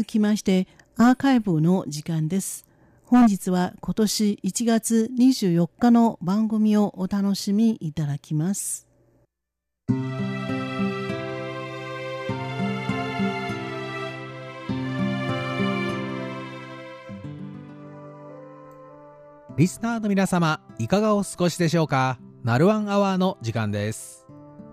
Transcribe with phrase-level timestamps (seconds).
[0.00, 0.66] 続きまして
[0.96, 2.64] アーカイブの時間です。
[3.04, 8.88] 本日は今年1月24日の番組をお楽しみいただきます。
[19.58, 22.18] リスナーの皆様、いかがお過ごしでしょうか？
[22.42, 24.26] ナルワンアワーの時間です。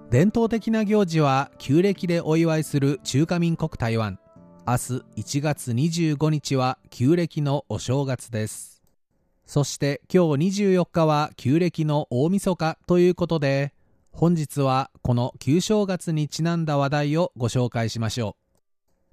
[0.09, 4.20] 伝統的な行事は旧暦でお祝いする中華民国台湾。
[4.70, 4.77] 明日
[5.15, 8.81] 1月25日は旧暦のお正月です。
[9.45, 13.73] そして今日24日は旧暦の大晦日ということで、
[14.12, 18.35] 本日はこの旧正月にちなんだ話題をご紹介しましょ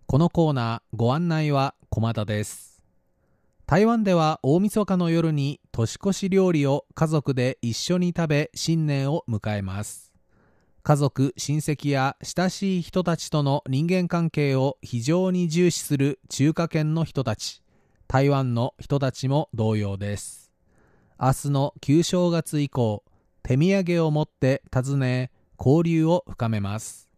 [0.03, 0.05] う。
[0.07, 2.83] このコーナーご案内は駒田です。
[3.65, 10.04] 台湾では大晦日の夜に年越し料理を家族で一緒に食べ新年を迎えます
[10.87, 17.63] 家族親戚や親しい人たちとの人間関係を非常に重視する中華圏の人たち。
[18.07, 20.53] 台湾の人たちも同様です。
[21.19, 23.03] 明日の旧正月以降
[23.43, 27.09] 手土産を持って訪ね交流を深めます。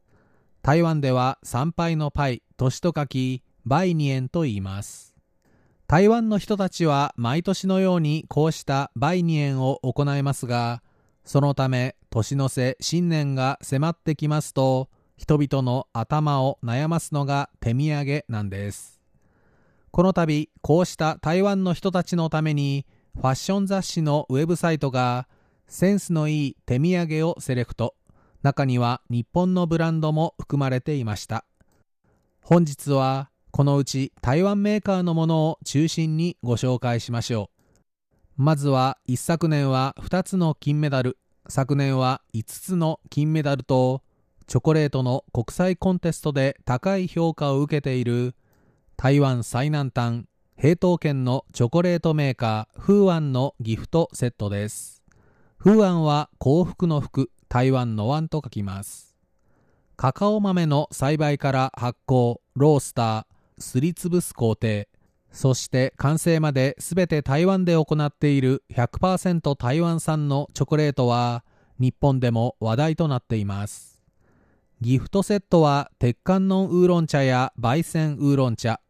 [0.62, 5.12] 台湾では参拝のパイ年と書きバイニエンと言います。
[5.88, 10.84] 台湾の人たちは毎年のようにこうしたバイニエンを行いますが、
[11.24, 19.02] そのため年の瀬新年が迫ってきますと、人々の頭を悩ますのが手土産なんです。
[19.90, 22.86] この度、こうした台湾の人たちのために、
[23.16, 25.28] ファッション雑誌のウェブサイトが、
[25.68, 27.94] センスのいい手土産をセレクト。
[28.40, 31.44] 中には日本のブランドも含まれていました。
[32.40, 37.50] 本日はこのうち台湾メーカーのものを中心にご紹介しましょ
[38.38, 38.42] う。
[38.42, 44.02] まずは一昨年は2つの金メダル、昨年は5つの金メダルと、
[44.46, 48.34] チョコレートの国際コンテストで高い評価を受けている
[48.96, 50.24] 台湾最南端、
[50.56, 55.02] 平東県のチョコレートメーカー、フーアンのギフトセットです。
[55.58, 59.14] フーアンは幸福の福、台湾の湾と書きます。
[59.96, 64.84] カカオ豆の栽培から発酵、ロースター、すりつぶす工程
[65.32, 71.44] そして完成まで全て台湾で行っている100%台湾産のチョコレートは
[71.78, 73.96] 日本でも話題となっています。
[74.82, 78.80] ギフトセットは鉄管のウーロン茶や焙煎ウーロン茶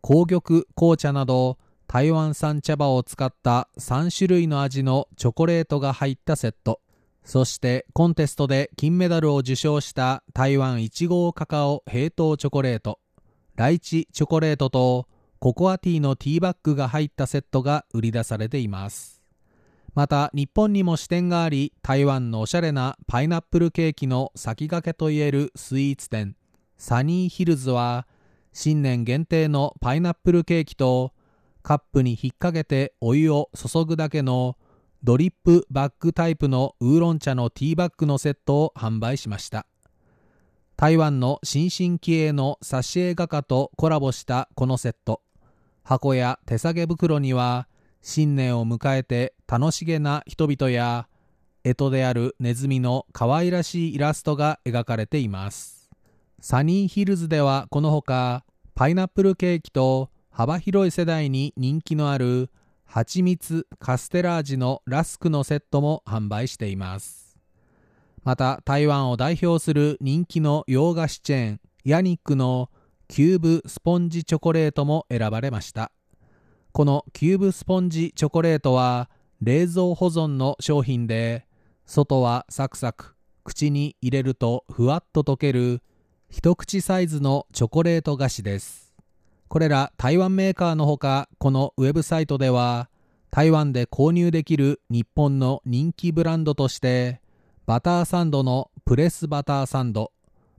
[0.00, 6.80] 紅玉紅茶など台湾産茶葉を使った3種類の味のチョコレートが入ったセット
[7.24, 12.98] そしてコンテストで金メダルを受賞した台湾1号カカオ平等チョコレート
[13.54, 15.08] ライチチョコレートと
[15.44, 19.20] ココアティーのティーバッグが入ったセットが売り出されています。
[19.94, 26.34] また日本にも支店があり台湾のおしゃれなパイナップルケーキの先駆けといえるスイーツ店
[26.78, 28.06] サニーヒルズは
[28.54, 31.12] 新年限定のパイナップルケーキと
[31.62, 34.56] カップに引っ掛けてお湯を注ぐだけの
[35.02, 39.66] ドリップバッグタイプのウーロン茶のティーバッグのセットを販売しました。
[40.76, 45.20] 台湾の新進気鋭の挿絵画家とコラボしたこのセット。
[45.84, 47.68] 箱や手提げ袋には
[48.00, 51.08] 新年を迎えて楽しげな人々や
[51.62, 55.90] 干支であるネズミの可愛らしいイラストが描かれています。
[56.40, 62.50] サニーヒルズではこのほかパイナップルケーキと幅広い世代に人気のある
[62.86, 67.36] 蜂蜜カステラ味のラスクのセットも販売しています。
[68.22, 72.70] また台湾を代表する人気の洋菓子チェーンヤニックの
[73.14, 75.92] キューブスポンジチョコレートも選ばれました。
[76.72, 79.08] このキューブスポンジチョコレートは
[79.40, 81.46] 冷蔵保存の商品で
[81.86, 83.14] 外はサクサク
[83.44, 85.80] 口に入れるとふわっと溶ける
[86.28, 88.92] 一口サイズのチョコレート菓子です。
[89.46, 92.90] これら台湾メーカーのほかこのウェブサイトでは
[93.30, 97.20] 台湾で購入できる日本の人気ブランドとして
[97.64, 100.10] バターサンドのプレスバターサンド、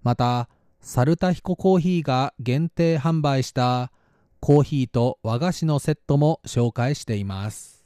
[0.04, 0.48] また、
[0.88, 3.92] サルタヒココーヒーが限定販売した
[4.40, 7.84] コーヒーと和菓子のセットも紹介しています。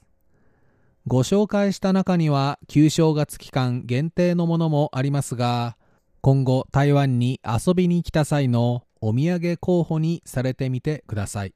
[1.07, 5.77] ご紹介した中には旧正月期間限定のものもありますが、
[6.19, 11.55] 今後台湾に遊びに来た際のお土産候補にされてみてください。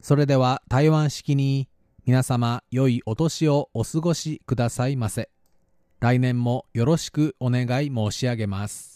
[0.00, 1.68] それでは台湾式に
[2.06, 5.30] 皆様良いお年をお過ごしくださいませ。
[6.00, 8.93] 来年もよろしくお願い申し上げます。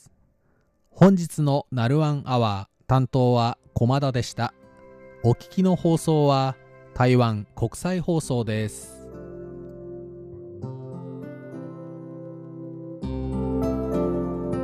[1.00, 4.52] 本日のナルワンアワー担当は駒田でした。
[5.22, 6.56] お聞きの放送は
[6.92, 8.97] 台湾国際放送です。